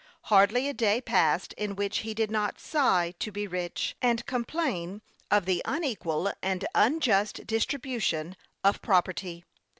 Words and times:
Hardly 0.33 0.67
a 0.67 0.73
day 0.73 0.99
passed 0.99 1.53
in 1.57 1.75
which 1.75 1.99
he 1.99 2.15
did 2.15 2.31
not 2.31 2.59
sigh 2.59 3.13
to 3.19 3.31
be 3.31 3.45
rich, 3.45 3.95
and 4.01 4.25
complain 4.25 5.03
of 5.29 5.45
the 5.45 5.61
unequal 5.63 6.33
and 6.41 6.65
unjust 6.73 7.45
distribution 7.45 8.35
of 8.63 8.81
property. 8.81 9.45